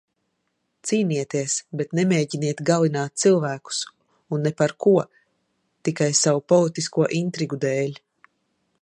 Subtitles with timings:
[0.91, 3.83] Cīnieties, bet nemēģiniet galināt cilvēkus,
[4.37, 4.97] un ne par ko,
[5.91, 8.05] tikai savu politisko intrigu dēļ.